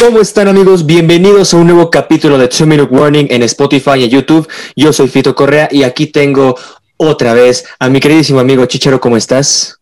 [0.00, 0.86] ¿Cómo están amigos?
[0.86, 4.48] Bienvenidos a un nuevo capítulo de 2 Minute Warning en Spotify y YouTube.
[4.74, 6.56] Yo soy Fito Correa y aquí tengo
[6.96, 8.98] otra vez a mi queridísimo amigo Chichero.
[8.98, 9.78] ¿Cómo estás?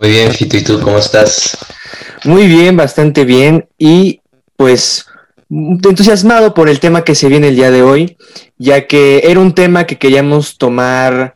[0.00, 0.56] Muy bien, Fito.
[0.56, 1.58] ¿Y tú cómo estás?
[2.24, 3.68] Muy bien, bastante bien.
[3.76, 4.22] Y
[4.56, 5.04] pues
[5.50, 8.16] entusiasmado por el tema que se viene el día de hoy,
[8.56, 11.34] ya que era un tema que queríamos tomar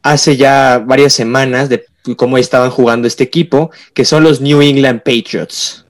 [0.00, 1.84] hace ya varias semanas de
[2.16, 5.83] cómo estaban jugando este equipo, que son los New England Patriots.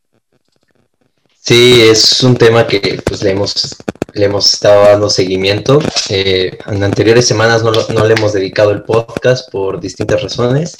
[1.47, 3.77] Sí, es un tema que pues le hemos,
[4.15, 5.79] le hemos estado dando seguimiento.
[6.09, 10.75] Eh, en anteriores semanas no, no, le hemos dedicado el podcast por distintas razones,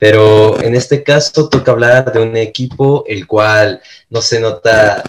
[0.00, 5.04] pero en este caso toca hablar de un equipo el cual no se nota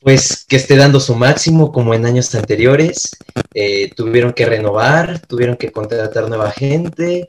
[0.00, 3.16] pues que esté dando su máximo como en años anteriores.
[3.54, 7.28] Eh, tuvieron que renovar, tuvieron que contratar nueva gente,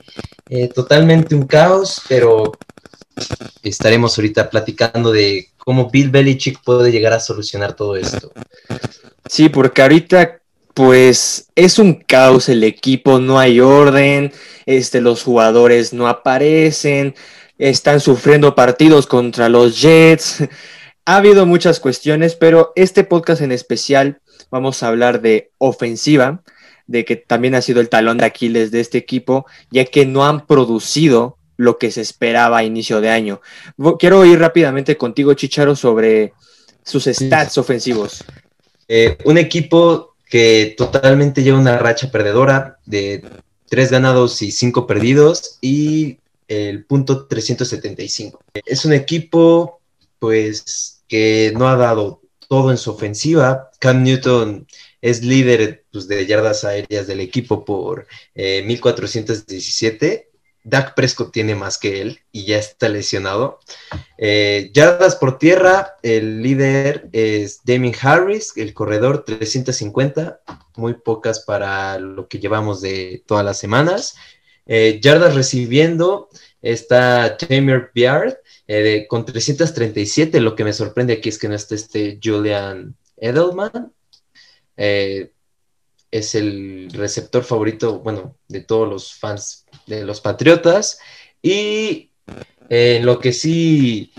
[0.49, 2.51] eh, totalmente un caos, pero
[3.61, 8.31] estaremos ahorita platicando de cómo Bill Belichick puede llegar a solucionar todo esto.
[9.27, 10.39] Sí, porque ahorita
[10.73, 14.31] pues es un caos el equipo, no hay orden,
[14.65, 17.13] este, los jugadores no aparecen,
[17.57, 20.47] están sufriendo partidos contra los Jets.
[21.05, 26.43] Ha habido muchas cuestiones, pero este podcast en especial vamos a hablar de ofensiva,
[26.87, 30.25] de que también ha sido el talón de Aquiles de este equipo, ya que no
[30.25, 33.41] han producido lo que se esperaba a inicio de año.
[33.99, 36.33] Quiero ir rápidamente contigo, Chicharo, sobre
[36.83, 38.23] sus stats ofensivos.
[38.87, 43.23] Eh, un equipo que totalmente lleva una racha perdedora de
[43.69, 48.39] tres ganados y cinco perdidos y el punto 375.
[48.65, 49.79] Es un equipo,
[50.19, 53.71] pues, que no ha dado todo en su ofensiva.
[53.79, 54.67] Cam Newton
[55.01, 60.29] es líder pues, de yardas aéreas del equipo por 1417 eh,
[60.63, 63.59] Dak Prescott tiene más que él y ya está lesionado.
[64.17, 70.39] Eh, yardas por tierra, el líder es Damien Harris, el corredor 350,
[70.77, 74.15] muy pocas para lo que llevamos de todas las semanas.
[74.65, 76.29] Eh, yardas recibiendo
[76.61, 78.37] está Tamer Biard
[78.67, 80.39] eh, con 337.
[80.39, 83.91] Lo que me sorprende aquí es que no está este Julian Edelman
[86.13, 90.99] es el receptor favorito, bueno, de todos los fans de los Patriotas.
[91.41, 92.37] Y en
[92.69, 94.13] eh, lo que sí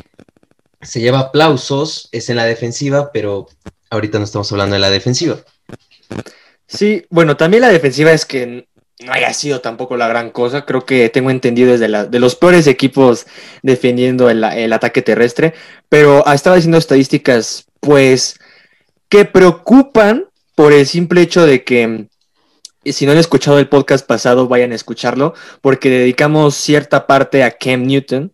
[0.83, 3.47] se lleva aplausos es en la defensiva, pero
[3.91, 5.39] ahorita no estamos hablando de la defensiva.
[6.67, 8.67] Sí, bueno, también la defensiva es que
[8.99, 10.67] no haya sido tampoco la gran cosa.
[10.67, 13.25] Creo que tengo entendido desde la, de los peores equipos
[13.63, 15.55] defendiendo el, el ataque terrestre,
[15.89, 18.41] pero estaba diciendo estadísticas, pues,
[19.09, 22.09] que preocupan por el simple hecho de que
[22.85, 27.53] si no han escuchado el podcast pasado, vayan a escucharlo, porque dedicamos cierta parte a
[27.53, 28.33] Cam Newton.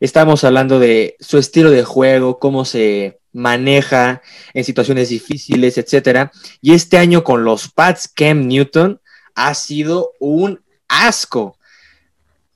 [0.00, 4.22] Estamos hablando de su estilo de juego, cómo se maneja
[4.54, 6.30] en situaciones difíciles, etc.
[6.60, 9.00] Y este año con los Pats, Cam Newton
[9.34, 11.57] ha sido un asco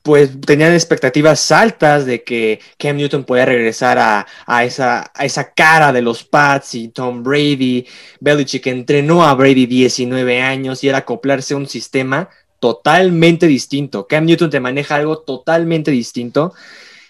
[0.03, 5.93] pues tenían expectativas altas de que Cam Newton podía regresar a, esa, a esa cara
[5.93, 7.87] de los Pats y Tom Brady.
[8.19, 14.05] Belichick entrenó a Brady 19 años y era acoplarse a un sistema totalmente distinto.
[14.05, 16.53] Cam Newton te maneja algo totalmente distinto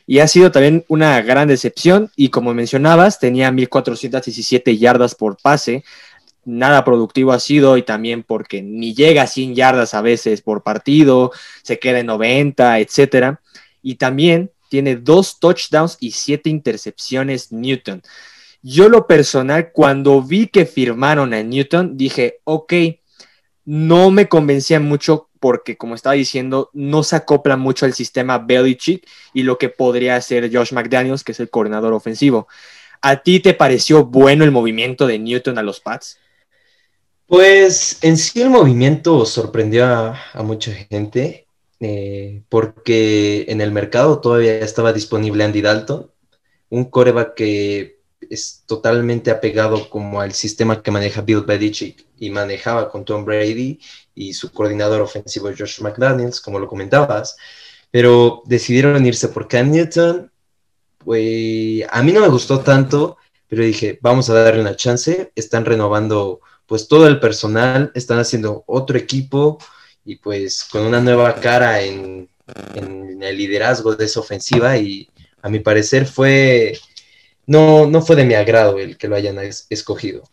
[0.06, 5.84] y ha sido también una gran decepción y como mencionabas, tenía 1417 yardas por pase,
[6.46, 10.64] nada productivo ha sido y también porque ni llega a 100 yardas a veces por
[10.64, 11.32] partido,
[11.62, 13.42] se queda en 90, etcétera.
[13.82, 18.02] Y también tiene dos touchdowns y siete intercepciones Newton.
[18.62, 22.74] Yo lo personal, cuando vi que firmaron a Newton, dije, ok,
[23.66, 29.06] no me convencía mucho porque, como estaba diciendo, no se acopla mucho al sistema Belichick
[29.34, 32.48] y lo que podría hacer Josh McDaniels, que es el coordinador ofensivo.
[33.02, 36.18] ¿A ti te pareció bueno el movimiento de Newton a los Pats?
[37.28, 41.48] Pues en sí el movimiento sorprendió a, mucha gente
[41.80, 46.12] eh, porque en el mercado todavía estaba disponible Andy Dalton,
[46.70, 52.90] un coreback que es totalmente apegado como al sistema que maneja Bill Belichick y manejaba
[52.90, 53.80] con Tom Brady
[54.16, 57.36] y su coordinador ofensivo Josh McDaniels, como lo comentabas,
[57.92, 60.32] pero decidieron irse por Cam Newton.
[61.00, 63.18] Pues a mí no me gustó tanto,
[63.48, 68.64] pero dije, vamos a darle una chance, están renovando pues todo el personal están haciendo
[68.68, 69.58] otro equipo
[70.06, 72.30] y pues con una nueva cara en,
[72.76, 75.08] el liderazgo de esa ofensiva y
[75.42, 76.78] a mi parecer fue,
[77.46, 79.38] no, no fue de mi agrado el que lo hayan
[79.70, 80.24] escogido.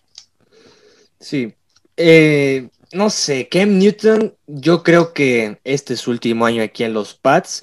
[1.21, 1.55] Sí,
[1.97, 6.95] eh, no sé, Cam Newton, yo creo que este es su último año aquí en
[6.95, 7.63] los Pats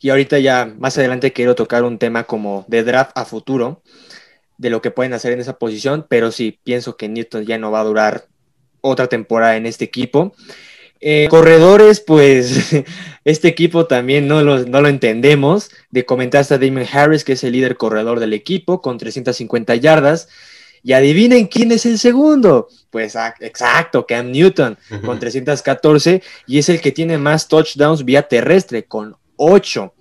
[0.00, 3.82] y ahorita ya más adelante quiero tocar un tema como de draft a futuro
[4.64, 7.70] de lo que pueden hacer en esa posición, pero sí, pienso que Newton ya no
[7.70, 8.28] va a durar
[8.80, 10.34] otra temporada en este equipo.
[11.02, 12.70] Eh, corredores, pues
[13.26, 15.70] este equipo también no lo, no lo entendemos.
[15.90, 20.28] De comentaste a Damon Harris, que es el líder corredor del equipo, con 350 yardas.
[20.82, 22.68] Y adivinen quién es el segundo.
[22.88, 26.22] Pues ah, exacto, Cam Newton, con 314.
[26.46, 29.92] Y es el que tiene más touchdowns vía terrestre, con 8.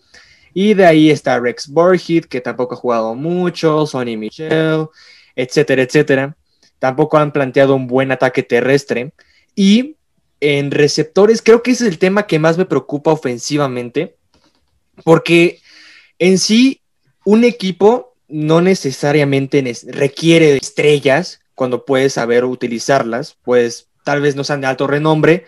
[0.53, 4.87] Y de ahí está Rex Burhead, que tampoco ha jugado mucho, Sonny Michel,
[5.35, 6.35] etcétera, etcétera.
[6.79, 9.13] Tampoco han planteado un buen ataque terrestre.
[9.55, 9.95] Y
[10.39, 14.17] en receptores, creo que ese es el tema que más me preocupa ofensivamente,
[15.03, 15.59] porque
[16.19, 16.81] en sí
[17.25, 24.43] un equipo no necesariamente requiere de estrellas cuando puedes saber utilizarlas, pues tal vez no
[24.43, 25.45] sean de alto renombre,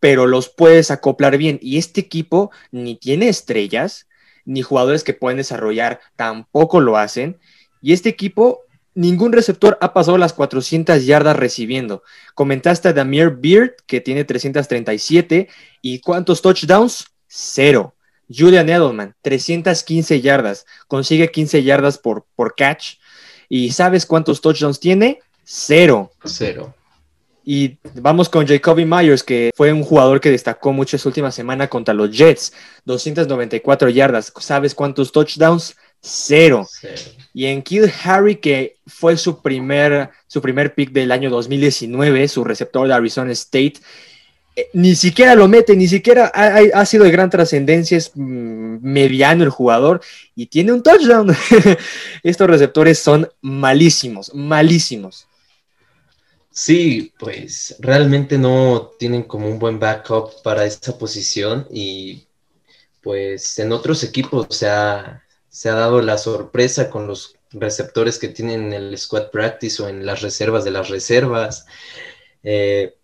[0.00, 1.58] pero los puedes acoplar bien.
[1.60, 4.07] Y este equipo ni tiene estrellas,
[4.48, 7.38] ni jugadores que pueden desarrollar tampoco lo hacen.
[7.82, 8.62] Y este equipo,
[8.94, 12.02] ningún receptor ha pasado las 400 yardas recibiendo.
[12.34, 15.48] Comentaste a Damir Beard, que tiene 337.
[15.82, 17.06] ¿Y cuántos touchdowns?
[17.26, 17.94] Cero.
[18.34, 20.64] Julian Edelman, 315 yardas.
[20.86, 22.94] Consigue 15 yardas por, por catch.
[23.50, 25.20] ¿Y sabes cuántos touchdowns tiene?
[25.44, 26.10] Cero.
[26.24, 26.74] Cero.
[27.50, 31.66] Y vamos con Jacoby Myers, que fue un jugador que destacó mucho esta última semana
[31.66, 32.52] contra los Jets.
[32.84, 34.30] 294 yardas.
[34.38, 35.74] ¿Sabes cuántos touchdowns?
[35.98, 36.68] Cero.
[37.32, 42.44] Y en Kill Harry, que fue su primer, su primer pick del año 2019, su
[42.44, 43.76] receptor de Arizona State,
[44.54, 48.76] eh, ni siquiera lo mete, ni siquiera ha, ha sido de gran trascendencia, es mm,
[48.82, 50.02] mediano el jugador
[50.36, 51.34] y tiene un touchdown.
[52.22, 55.27] Estos receptores son malísimos, malísimos.
[56.60, 62.26] Sí, pues realmente no tienen como un buen backup para esa posición y
[63.00, 68.26] pues en otros equipos se ha, se ha dado la sorpresa con los receptores que
[68.26, 71.64] tienen en el squad practice o en las reservas de las reservas.
[72.42, 72.96] Eh,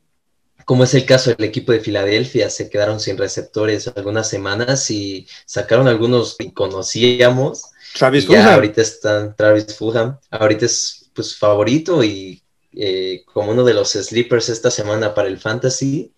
[0.64, 5.28] como es el caso del equipo de Filadelfia, se quedaron sin receptores algunas semanas y
[5.46, 7.62] sacaron algunos que conocíamos.
[7.96, 8.48] Travis Fulham.
[8.48, 10.18] Ahorita están Travis Fulham.
[10.28, 12.43] Ahorita es pues favorito y
[12.76, 16.12] eh, como uno de los sleepers esta semana para el fantasy.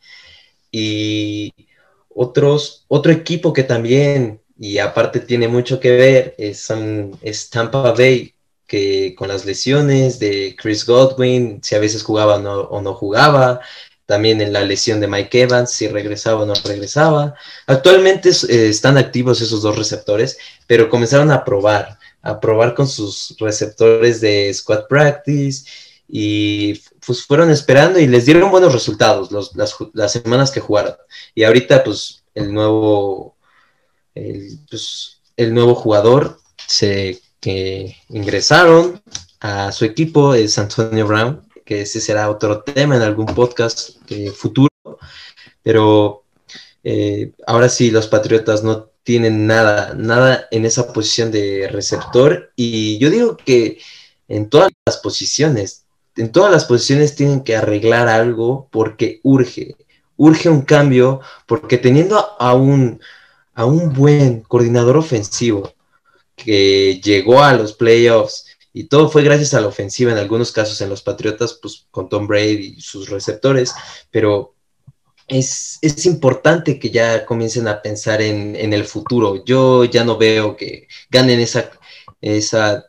[0.71, 1.53] Y
[2.15, 6.69] otros, otro equipo que también, y aparte tiene mucho que ver, es,
[7.23, 8.35] es Tampa Bay,
[8.67, 13.61] que con las lesiones de Chris Godwin, si a veces jugaba o no jugaba,
[14.07, 17.35] también en la lesión de Mike Evans, si regresaba o no regresaba.
[17.67, 23.37] Actualmente eh, están activos esos dos receptores, pero comenzaron a probar, a probar con sus
[23.39, 25.65] receptores de squad practice
[26.09, 26.75] y
[27.05, 30.95] pues fueron esperando y les dieron buenos resultados las, semanas que jugaron.
[31.35, 33.37] Y ahorita pues el nuevo,
[34.15, 39.03] el, pues, nuevo jugador se, que ingresaron
[39.41, 44.31] a su equipo es Antonio Brown, que ese será otro tema en algún podcast eh,
[44.31, 44.71] futuro,
[45.63, 46.25] pero
[46.85, 52.99] eh, ahora sí los Patriotas no tienen nada, nada en esa posición de receptor y
[52.99, 53.79] yo digo que
[54.29, 55.86] en todas las posiciones
[56.17, 59.77] en todas las posiciones tienen que arreglar algo porque urge,
[60.17, 63.01] urge un cambio, porque teniendo a un,
[63.55, 65.73] a un buen coordinador ofensivo
[66.35, 70.81] que llegó a los playoffs y todo fue gracias a la ofensiva, en algunos casos
[70.83, 73.75] en los Patriotas, pues con Tom Brady y sus receptores,
[74.11, 74.55] pero
[75.29, 79.45] es, importante que ya comiencen a pensar en, el futuro.
[79.45, 81.71] Yo ya no veo que ganen esa,
[82.21, 82.85] esa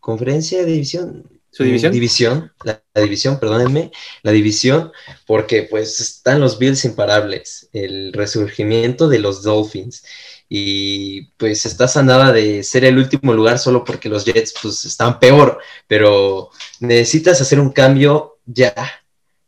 [0.00, 2.50] conferencia de división, ¿Su división?
[2.64, 3.92] La, división, perdónenme,
[4.22, 4.90] la división,
[5.26, 10.02] porque pues están los Bills imparables, el resurgimiento de los Dolphins,
[10.48, 14.86] y pues estás a nada de ser el último lugar solo porque los Jets pues
[14.86, 16.48] están peor, pero
[16.80, 18.74] necesitas hacer un cambio ya.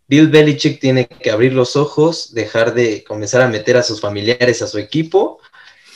[0.06, 4.60] Bill Belichick tiene que abrir los ojos, dejar de comenzar a meter a sus familiares
[4.60, 5.40] a su equipo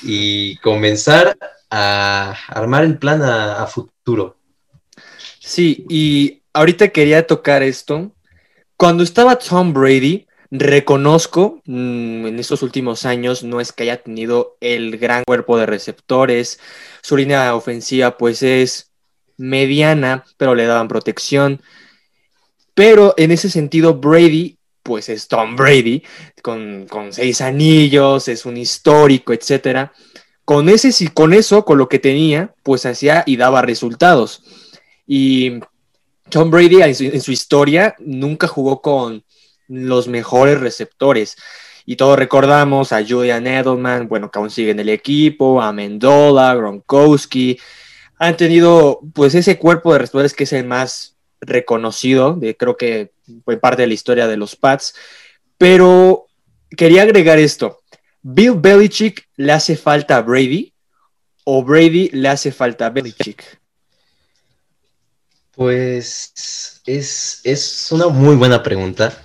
[0.02, 1.36] y comenzar
[1.68, 4.37] a armar el plan a futuro.
[5.48, 8.12] Sí, y ahorita quería tocar esto.
[8.76, 14.58] Cuando estaba Tom Brady, reconozco mm, en estos últimos años no es que haya tenido
[14.60, 16.60] el gran cuerpo de receptores.
[17.00, 18.90] Su línea ofensiva pues es
[19.38, 21.62] mediana, pero le daban protección.
[22.74, 26.02] Pero en ese sentido, Brady, pues es Tom Brady,
[26.42, 29.92] con, con seis anillos, es un histórico, etc.
[30.44, 34.42] Con, ese, con eso, con lo que tenía, pues hacía y daba resultados.
[35.08, 35.58] Y
[36.28, 39.24] Tom Brady en su, historia nunca jugó con
[39.66, 41.36] los mejores receptores.
[41.86, 46.54] Y todos recordamos a Julian Edelman, bueno, que aún sigue en el equipo, a Mendola,
[46.54, 47.58] Gronkowski,
[48.18, 53.12] Han tenido pues ese cuerpo de receptores que es el más reconocido, creo que
[53.44, 54.94] fue parte de la historia de los Pats,
[55.56, 56.26] pero
[56.76, 57.80] quería agregar esto.
[58.20, 60.74] ¿Bill Belichick le hace falta a Brady
[61.44, 63.57] o Brady le hace falta a Belichick?
[65.58, 69.20] Pues es, es una muy buena pregunta.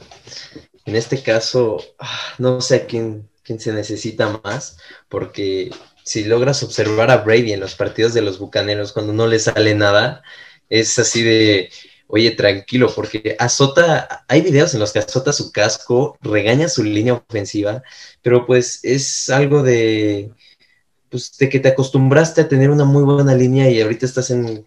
[0.84, 4.78] En este caso, ah, no sé a quién, quién se necesita más,
[5.10, 5.70] porque
[6.04, 9.76] si logras observar a Brady en los partidos de los Bucaneros cuando no le sale
[9.76, 10.24] nada,
[10.70, 11.70] es así de,
[12.08, 17.14] oye, tranquilo, porque azota, hay videos en los que azota su casco, regaña su línea
[17.14, 17.84] ofensiva,
[18.24, 20.32] pero pues es algo de,
[21.12, 24.66] pues, de que te acostumbraste a tener una muy buena línea y ahorita estás en,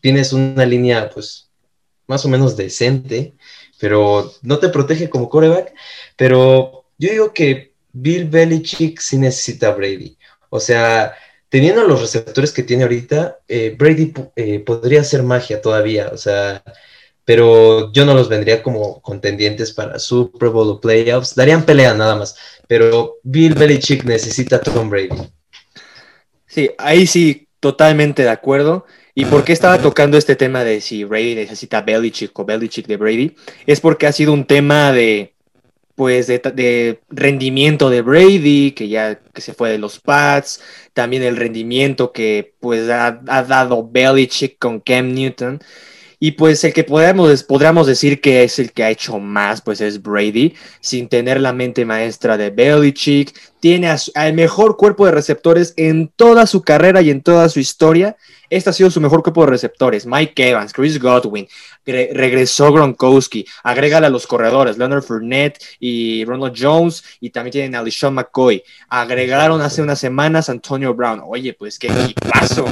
[0.00, 1.50] tienes una línea pues
[2.06, 3.34] más o menos decente,
[3.78, 5.74] pero no te protege como coreback,
[6.16, 10.16] pero yo digo que Bill Belichick sí necesita a Brady.
[10.50, 11.14] O sea,
[11.48, 16.62] teniendo los receptores que tiene ahorita, eh, Brady eh, podría hacer magia todavía, o sea,
[17.24, 22.16] pero yo no los vendría como contendientes para Super Bowl o playoffs, darían pelea nada
[22.16, 22.36] más,
[22.66, 25.30] pero Bill Belichick necesita a Tom Brady.
[26.46, 28.86] Sí, ahí sí, totalmente de acuerdo.
[29.18, 32.96] ¿Y por qué estaba tocando este tema de si Brady necesita Belichick o Belichick de
[32.96, 33.34] Brady?
[33.66, 35.34] Es porque ha sido un tema de,
[35.96, 41.36] pues de, rendimiento de Brady, que ya que se fue de los Pats, también el
[41.36, 45.58] rendimiento que pues ha, ha dado Belichick con Cam Newton.
[46.20, 50.02] Y pues el que podríamos, decir que es el que ha hecho más, pues es
[50.02, 53.32] Brady, sin tener la mente maestra de Belichick.
[53.60, 58.16] Tiene al mejor cuerpo de receptores en toda su carrera y en toda su historia.
[58.50, 60.06] Este ha sido su mejor cuerpo de receptores.
[60.06, 61.46] Mike Evans, Chris Godwin,
[61.84, 67.82] regresó Gronkowski, agrégale a los corredores, Leonard Fournette y Ronald Jones, y también tienen a
[67.82, 68.64] LeSean McCoy.
[68.88, 71.22] Agregaron hace unas semanas Antonio Brown.
[71.24, 72.66] Oye, pues qué equipazo.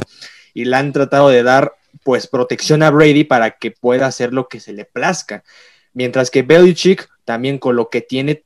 [0.53, 4.47] Y le han tratado de dar pues protección a Brady para que pueda hacer lo
[4.47, 5.43] que se le plazca.
[5.93, 8.43] Mientras que Belichick también con lo que tiene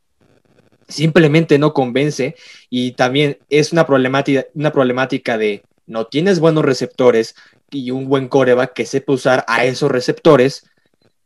[0.87, 2.35] simplemente no convence
[2.69, 7.35] y también es una problemática, una problemática de no tienes buenos receptores
[7.69, 10.65] y un buen coreback que sepa usar a esos receptores,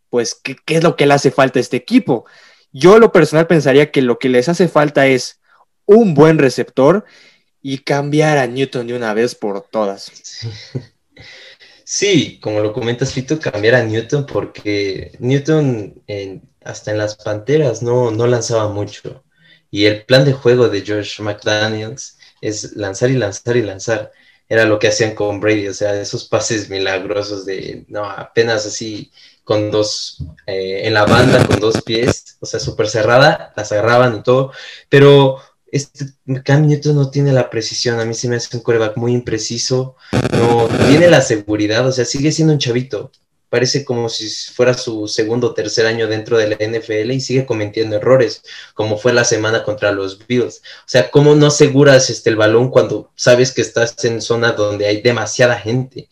[0.09, 2.25] pues ¿qué, ¿qué, es lo que le hace falta a este equipo?
[2.71, 5.39] Yo lo personal pensaría que lo que les hace falta es
[5.85, 7.05] un buen receptor
[7.61, 10.11] y cambiar a Newton de una vez por todas.
[10.23, 10.49] Sí.
[11.87, 16.01] Sí, como lo comentas, Fito, cambiar a Newton porque Newton
[16.63, 19.23] hasta en las Panteras no, no lanzaba mucho.
[19.69, 24.11] Y el plan de juego de George McDaniels es lanzar y lanzar y lanzar.
[24.49, 29.11] Era lo que hacían con Brady, o sea, esos pases milagrosos de, no, apenas así
[29.43, 34.17] con dos, eh, en la banda con dos pies, o sea, súper cerrada, las agarraban
[34.17, 34.51] y todo,
[34.89, 35.39] pero
[35.75, 36.05] este
[36.45, 39.97] Cam Newton no tiene la precisión, a mí se me hace un coreback muy impreciso,
[40.31, 43.11] no tiene la seguridad, o sea, sigue siendo un chavito,
[43.49, 47.45] parece como si fuera su segundo o tercer año dentro de la NFL y sigue
[47.45, 48.41] cometiendo errores,
[48.73, 50.57] como fue la semana contra los Bills.
[50.59, 54.87] O sea, ¿cómo no aseguras este, el balón cuando sabes que estás en zona donde
[54.87, 56.07] hay demasiada gente?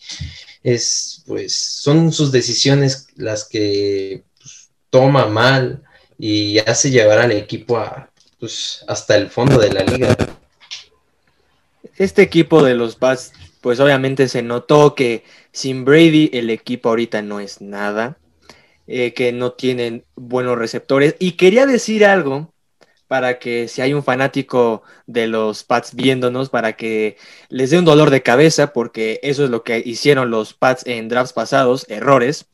[0.61, 5.83] Es, pues, son sus decisiones las que pues, toma mal
[6.17, 8.12] y hace llevar al equipo a,
[8.43, 10.17] pues, hasta el fondo de la liga.
[11.95, 13.31] Este equipo de los Pats,
[13.61, 15.23] pues obviamente se notó que
[15.53, 18.17] sin Brady el equipo ahorita no es nada,
[18.85, 21.15] eh, que no tienen buenos receptores.
[21.19, 22.53] Y quería decir algo
[23.07, 27.15] para que si hay un fanático de los Pats viéndonos, para que
[27.47, 31.07] les dé un dolor de cabeza, porque eso es lo que hicieron los Pats en
[31.07, 32.47] drafts pasados, errores.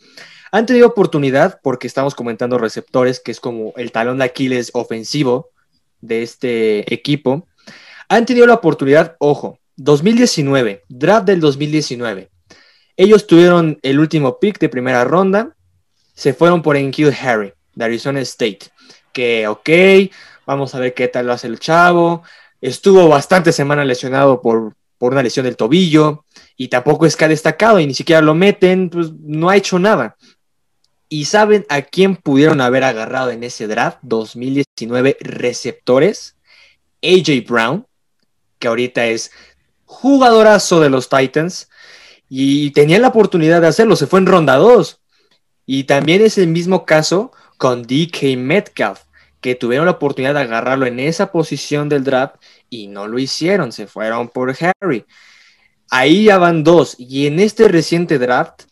[0.52, 5.50] Han tenido oportunidad, porque estamos comentando receptores, que es como el talón de Aquiles ofensivo
[6.02, 7.48] de este equipo,
[8.08, 12.30] han tenido la oportunidad, ojo, 2019, draft del 2019.
[12.98, 15.56] Ellos tuvieron el último pick de primera ronda,
[16.14, 18.60] se fueron por Enkil Harry, de Arizona State,
[19.14, 19.70] que ok,
[20.46, 22.24] vamos a ver qué tal lo hace el chavo,
[22.60, 26.26] estuvo bastante semana lesionado por, por una lesión del tobillo,
[26.58, 29.80] y tampoco es que ha destacado y ni siquiera lo meten, pues no ha hecho
[29.80, 30.18] nada.
[31.10, 36.36] ¿Y saben a quién pudieron haber agarrado en ese draft 2019 receptores?
[37.02, 37.88] AJ Brown,
[38.60, 39.32] que ahorita es
[39.86, 41.68] jugadorazo de los Titans
[42.30, 45.02] y tenía la oportunidad de hacerlo, se fue en ronda 2.
[45.66, 49.02] Y también es el mismo caso con DK Metcalf,
[49.42, 52.36] que tuvieron la oportunidad de agarrarlo en esa posición del draft
[52.70, 55.06] y no lo hicieron, se fueron por Harry.
[55.90, 56.96] Ahí ya van dos.
[57.00, 58.64] Y en este reciente draft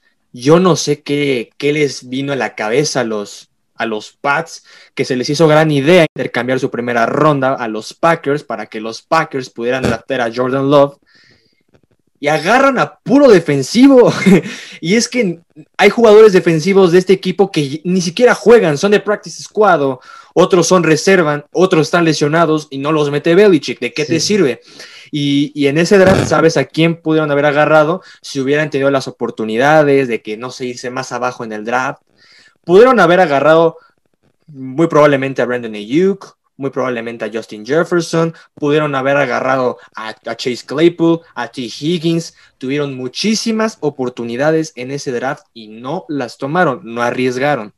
[0.41, 4.63] yo no sé qué, les vino a la cabeza a los, a los Pats,
[4.94, 8.79] que se les hizo gran idea intercambiar su primera ronda a los Packers para que
[8.79, 10.98] los Packers pudieran draftar a Jordan Love.
[12.20, 14.12] y agarran a puro defensivo.
[14.82, 15.39] y es que
[15.75, 19.98] hay jugadores defensivos de este equipo que ni siquiera juegan, son de practice squad,
[20.34, 23.79] otros son reservan, otros están lesionados y no los mete Belichick.
[23.79, 24.62] ¿De qué te sirve?
[25.11, 30.07] Y, en ese draft, ¿sabes a quién pudieron haber agarrado si hubieran tenido las oportunidades
[30.07, 32.01] de que no se irse más abajo en el draft?
[32.63, 33.77] Pudieron haber agarrado
[34.47, 40.65] muy probablemente a Brandon Ayuk, muy probablemente a Justin Jefferson, pudieron haber agarrado a, Chase
[40.65, 41.61] Claypool, a T.
[41.61, 47.73] Higgins, tuvieron muchísimas oportunidades en ese draft y no las tomaron, no arriesgaron.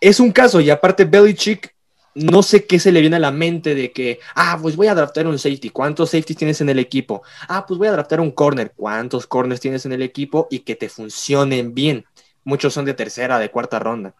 [0.00, 1.75] Es un caso, y aparte Belichick,
[2.16, 4.94] no sé qué se le viene a la mente de que, ah, pues voy a
[4.94, 7.22] draftar un safety, ¿cuántos safeties tienes en el equipo?
[7.46, 10.48] Ah, pues voy a draftar un corner, ¿cuántos corners tienes en el equipo?
[10.50, 12.06] Y que te funcionen bien.
[12.42, 14.14] Muchos son de tercera, de cuarta ronda.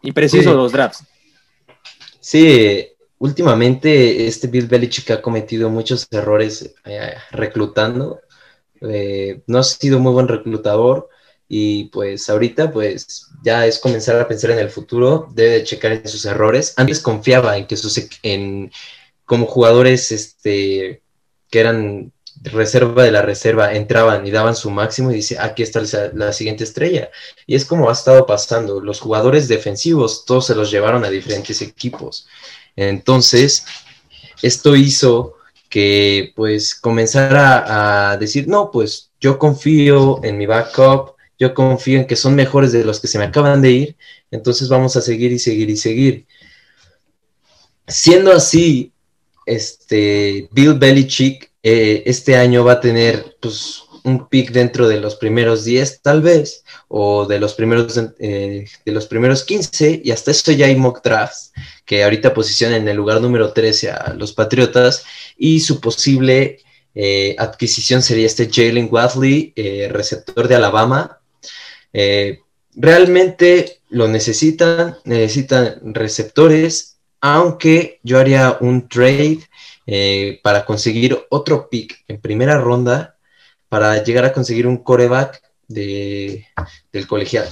[0.00, 1.04] Impreciso los drafts.
[2.18, 2.88] Sí,
[3.18, 8.20] últimamente este Bill Belichick ha cometido muchos errores eh, reclutando.
[8.80, 11.10] Eh, no ha sido muy buen reclutador
[11.54, 16.08] y pues ahorita pues ya es comenzar a pensar en el futuro, debe checar en
[16.08, 16.72] sus errores.
[16.78, 18.72] Antes confiaba en que sus en
[19.26, 21.02] como jugadores este
[21.50, 25.82] que eran reserva de la reserva entraban y daban su máximo y dice, aquí está
[26.14, 27.10] la siguiente estrella.
[27.46, 28.80] Y es como ha estado pasando.
[28.80, 32.26] Los jugadores defensivos, todos se los llevaron a diferentes equipos.
[32.76, 33.66] Entonces,
[34.40, 35.34] esto hizo
[35.68, 41.11] que pues comenzara a decir, no, pues yo confío en mi backup,
[41.42, 43.96] yo confío en que son mejores de los que se me acaban de ir,
[44.30, 46.26] entonces vamos a seguir y seguir y seguir.
[47.88, 48.92] Siendo así,
[49.44, 55.16] este, Bill Belichick eh, este año va a tener pues, un pick dentro de los
[55.16, 60.30] primeros 10 tal vez, o de los primeros, eh, de los primeros 15, y hasta
[60.30, 61.52] eso ya hay mock drafts
[61.84, 65.04] que ahorita posicionan en el lugar número 13 a los Patriotas,
[65.36, 66.60] y su posible
[66.94, 69.54] eh, adquisición sería este Jalen Wadley,
[69.90, 71.18] receptor de Alabama.
[72.74, 79.40] Realmente lo necesitan, necesitan receptores, aunque yo haría un trade
[79.86, 83.16] eh, para conseguir otro pick en primera ronda
[83.68, 86.46] para llegar a conseguir un coreback de,
[86.92, 87.48] del colegial.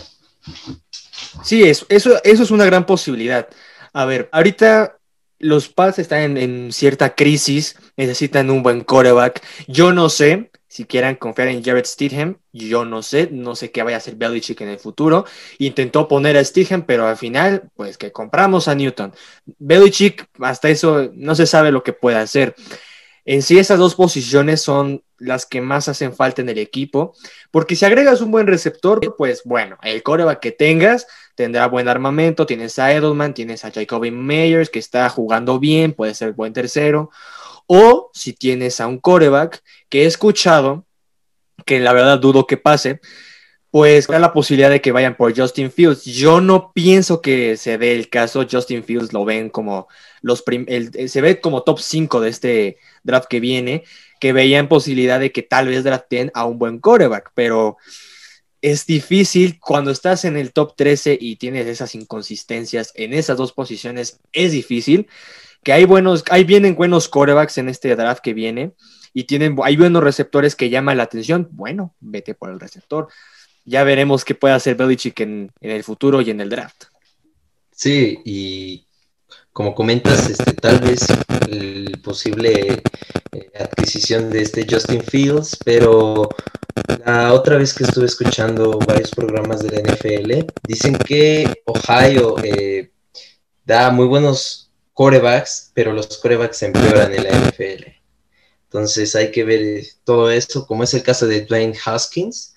[1.42, 3.48] Sí, eso, eso, eso es una gran posibilidad.
[3.92, 4.98] A ver, ahorita
[5.38, 9.42] los Pats están en, cierta crisis, necesitan un buen coreback.
[9.66, 13.82] Yo no sé si quieran confiar en Jared Stidham, yo no sé, no sé qué
[13.82, 15.24] vaya a hacer Belichick en el futuro.
[15.58, 19.12] Intentó poner a Stidham, pero al final, pues que compramos a Newton.
[19.58, 22.54] Belichick, hasta eso, no se sabe lo que puede hacer.
[23.24, 27.16] En sí, esas dos posiciones son las que más hacen falta en el equipo,
[27.50, 32.46] porque si agregas un buen receptor, pues bueno, el coreback que tengas tendrá buen armamento,
[32.46, 37.10] tienes a Edelman, tienes a Jacoby Meyers, que está jugando bien, puede ser buen tercero,
[37.72, 40.86] o si tienes a un coreback que he escuchado,
[41.64, 43.00] que la verdad dudo que pase,
[43.70, 46.04] pues la posibilidad de que vayan por Justin Fields.
[46.04, 48.44] Yo no pienso que se dé el caso.
[48.50, 49.86] Justin Fields lo ven como
[50.20, 50.42] los
[51.06, 53.84] se ve como top 5 de este draft que viene,
[54.18, 57.76] que veían posibilidad de que tal vez draften a un buen coreback, pero
[58.62, 63.52] es difícil cuando estás en el top 13 y tienes esas inconsistencias en esas dos
[63.52, 65.06] posiciones, es difícil
[65.62, 68.74] que hay buenos, hay vienen buenos corebacks en este draft que viene
[69.12, 73.08] y tienen, hay buenos receptores que llaman la atención, bueno, vete por el receptor.
[73.64, 76.84] Ya veremos qué puede hacer Belichick en, en el futuro y en el draft.
[77.72, 78.86] Sí, y
[79.52, 81.06] como comentas, este, tal vez
[81.48, 82.82] el posible
[83.32, 86.28] eh, adquisición de este Justin Fields, pero
[87.04, 92.92] la otra vez que estuve escuchando varios programas de la NFL, dicen que Ohio eh,
[93.64, 94.69] da muy buenos
[95.00, 97.84] corebacks, pero los corebacks empeoran en la NFL.
[98.64, 102.54] Entonces hay que ver eh, todo esto, como es el caso de Dwayne Haskins.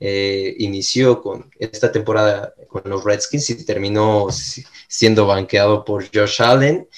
[0.00, 4.28] Eh, inició con esta temporada con los Redskins y terminó
[4.88, 6.88] siendo banqueado por Josh Allen.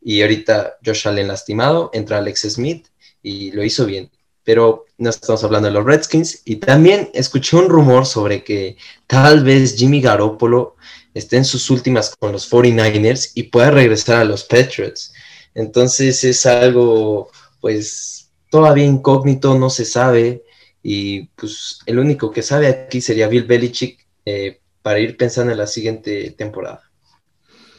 [0.00, 2.86] Y ahorita Josh Allen lastimado, entra Alex Smith
[3.24, 4.12] y lo hizo bien.
[4.44, 6.42] Pero no estamos hablando de los Redskins.
[6.44, 8.76] Y también escuché un rumor sobre que
[9.08, 10.76] tal vez Jimmy Garoppolo
[11.14, 15.12] esté en sus últimas con los 49ers y pueda regresar a los Patriots.
[15.54, 20.44] Entonces es algo, pues, todavía incógnito, no se sabe.
[20.82, 25.58] Y pues el único que sabe aquí sería Bill Belichick eh, para ir pensando en
[25.58, 26.90] la siguiente temporada.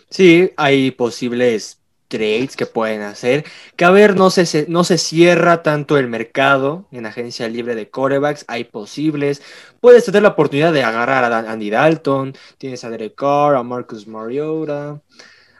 [0.10, 1.81] Sí, hay posibles
[2.12, 3.46] trades que pueden hacer.
[3.76, 7.90] Que a ver, no se, no se cierra tanto el mercado en agencia libre de
[7.90, 9.42] corebacks, hay posibles.
[9.80, 14.06] Puedes tener la oportunidad de agarrar a Andy Dalton, tienes a Derek Carr, a Marcus
[14.06, 15.02] Mariota,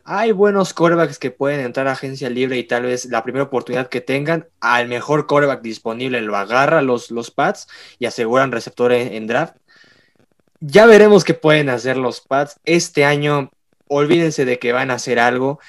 [0.04, 3.88] hay buenos corebacks que pueden entrar a agencia libre y tal vez la primera oportunidad
[3.88, 7.68] que tengan, al mejor coreback disponible lo agarra los, los Pats
[8.00, 9.56] y aseguran receptor en, draft.
[10.60, 12.60] Ya veremos qué pueden hacer los Pats.
[12.66, 13.52] Este año,
[13.88, 15.60] olvídense de que van a hacer algo.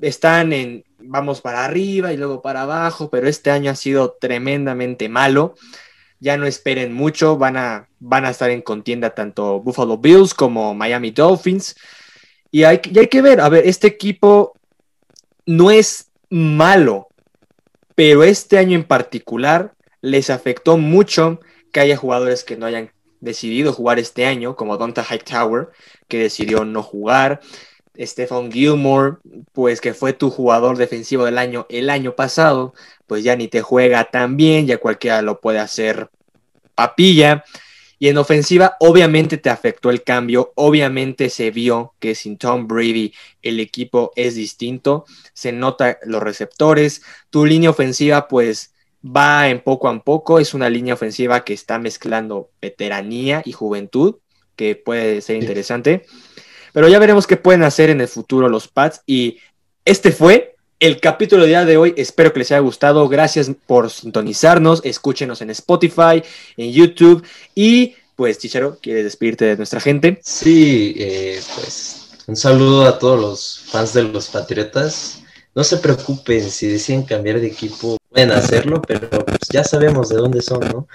[0.00, 5.08] Están en, vamos para arriba y luego para abajo, pero este año ha sido tremendamente
[5.08, 5.54] malo.
[6.20, 10.74] Ya no esperen mucho, van a, van a estar en contienda tanto Buffalo Bills como
[10.74, 11.76] Miami Dolphins.
[12.50, 14.54] Y hay, hay que ver, a ver, este equipo
[15.46, 17.08] no es malo,
[17.94, 21.40] pero este año en particular les afectó mucho
[21.72, 25.68] que haya jugadores que no hayan decidido jugar este año, como Donta Hightower,
[26.06, 27.40] que decidió no jugar,
[27.98, 29.16] Stephen Gilmore,
[29.52, 32.74] pues que fue tu jugador defensivo del año el año pasado,
[33.06, 36.08] pues ya ni te juega tan bien, ya cualquiera lo puede hacer
[36.74, 37.44] papilla.
[38.00, 43.12] Y en ofensiva, obviamente te afectó el cambio, obviamente se vio que sin Tom Brady
[43.42, 48.72] el equipo es distinto, se nota los receptores, tu línea ofensiva pues
[49.04, 54.16] va en poco a poco, es una línea ofensiva que está mezclando veteranía y juventud,
[54.54, 56.04] que puede ser interesante,
[56.72, 59.38] pero ya veremos qué pueden hacer en el futuro los Pats y
[59.84, 61.94] este fue el capítulo de día de hoy.
[61.96, 63.08] Espero que les haya gustado.
[63.08, 64.80] Gracias por sintonizarnos.
[64.84, 66.22] Escúchenos en Spotify,
[66.56, 67.24] en YouTube.
[67.54, 70.20] Y pues, Chicharo, ¿quieres despedirte de nuestra gente?
[70.22, 75.20] Sí, eh, pues un saludo a todos los fans de los Patriotas.
[75.54, 80.16] No se preocupen si deciden cambiar de equipo, pueden hacerlo, pero pues, ya sabemos de
[80.16, 80.88] dónde son, ¿no?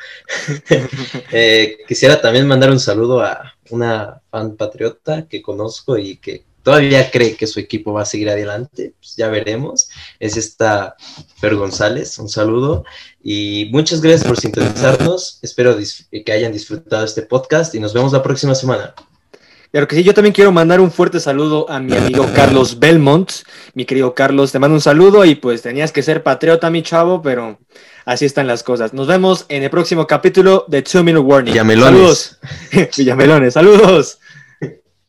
[1.31, 7.09] Eh, quisiera también mandar un saludo a una fan patriota que conozco y que todavía
[7.11, 9.89] cree que su equipo va a seguir adelante, pues ya veremos.
[10.19, 10.95] Es esta
[11.39, 12.83] Fer González, un saludo
[13.23, 15.39] y muchas gracias por sintonizarnos.
[15.41, 15.77] Espero
[16.25, 18.93] que hayan disfrutado este podcast y nos vemos la próxima semana.
[19.73, 23.31] Claro que sí, yo también quiero mandar un fuerte saludo a mi amigo Carlos Belmont.
[23.73, 27.23] Mi querido Carlos, te mando un saludo y pues tenías que ser patriota, mi chavo,
[27.23, 27.57] pero
[28.05, 28.93] así están las cosas.
[28.93, 31.53] Nos vemos en el próximo capítulo de Two Minute Warning.
[31.53, 32.37] Villamelones.
[32.71, 32.91] Saludos.
[32.97, 34.19] Villamelones, saludos.